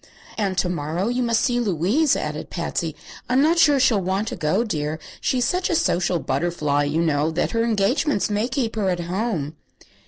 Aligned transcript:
"And 0.35 0.57
to 0.57 0.67
morrow 0.67 1.09
you 1.09 1.21
must 1.21 1.41
see 1.43 1.59
Louise," 1.59 2.15
added 2.15 2.49
Patsy. 2.49 2.95
"I'm 3.29 3.39
not 3.39 3.59
sure 3.59 3.79
she'll 3.79 4.01
want 4.01 4.27
to 4.29 4.35
go, 4.35 4.63
dear. 4.63 4.97
She's 5.19 5.45
such 5.45 5.69
a 5.69 5.75
social 5.75 6.17
butterfly, 6.17 6.85
you 6.85 7.03
know, 7.03 7.29
that 7.29 7.51
her 7.51 7.63
engagements 7.63 8.27
may 8.27 8.47
keep 8.47 8.75
her 8.75 8.89
at 8.89 9.01
home." 9.01 9.55